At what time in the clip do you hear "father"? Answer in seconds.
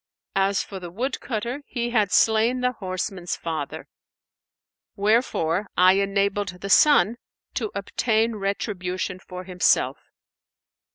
3.35-3.87